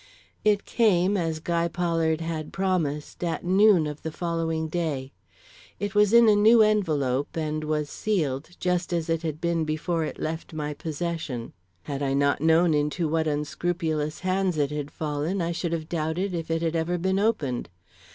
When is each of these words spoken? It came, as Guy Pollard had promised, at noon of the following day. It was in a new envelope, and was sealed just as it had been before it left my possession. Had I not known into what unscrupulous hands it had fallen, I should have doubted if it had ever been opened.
It 0.43 0.65
came, 0.65 1.15
as 1.15 1.39
Guy 1.39 1.67
Pollard 1.67 2.21
had 2.21 2.51
promised, 2.51 3.23
at 3.23 3.45
noon 3.45 3.85
of 3.85 4.01
the 4.01 4.11
following 4.11 4.67
day. 4.67 5.11
It 5.79 5.93
was 5.93 6.11
in 6.11 6.27
a 6.27 6.35
new 6.35 6.63
envelope, 6.63 7.37
and 7.37 7.63
was 7.63 7.87
sealed 7.87 8.49
just 8.59 8.93
as 8.93 9.11
it 9.11 9.21
had 9.21 9.39
been 9.39 9.63
before 9.63 10.03
it 10.03 10.17
left 10.19 10.53
my 10.53 10.73
possession. 10.73 11.53
Had 11.83 12.01
I 12.01 12.15
not 12.15 12.41
known 12.41 12.73
into 12.73 13.07
what 13.07 13.27
unscrupulous 13.27 14.21
hands 14.21 14.57
it 14.57 14.71
had 14.71 14.89
fallen, 14.89 15.39
I 15.39 15.51
should 15.51 15.71
have 15.71 15.87
doubted 15.87 16.33
if 16.33 16.49
it 16.49 16.63
had 16.63 16.75
ever 16.75 16.97
been 16.97 17.19
opened. 17.19 17.69